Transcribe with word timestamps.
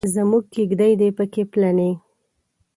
زموږ 0.13 0.43
کیږدۍ 0.53 0.93
دې 1.01 1.09
پکې 1.17 1.43
پلنې. 1.51 1.91